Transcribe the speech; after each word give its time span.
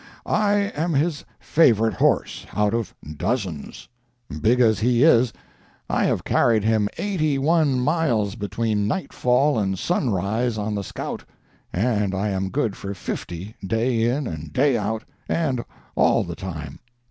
I 0.25 0.53
am 0.75 0.93
his 0.95 1.23
favorite 1.39 1.93
horse, 1.93 2.47
out 2.53 2.73
of 2.73 2.95
dozens. 3.17 3.87
Big 4.41 4.59
as 4.59 4.79
he 4.79 5.03
is, 5.03 5.31
I 5.91 6.05
have 6.05 6.23
carried 6.23 6.63
him 6.63 6.89
eighty 6.97 7.37
one 7.37 7.79
miles 7.79 8.33
between 8.33 8.87
nightfall 8.87 9.59
and 9.59 9.77
sunrise 9.77 10.57
on 10.57 10.73
the 10.73 10.83
scout; 10.83 11.23
and 11.71 12.15
I 12.15 12.29
am 12.29 12.49
good 12.49 12.75
for 12.75 12.95
fifty, 12.95 13.55
day 13.63 14.09
in 14.09 14.25
and 14.25 14.51
day 14.51 14.75
out, 14.75 15.03
and 15.29 15.63
all 15.93 16.23
the 16.23 16.35
time. 16.35 16.79